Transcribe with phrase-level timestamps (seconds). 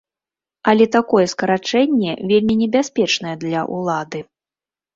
[0.71, 4.19] Але такое скарачэнне вельмі небяспечнае для ўлады.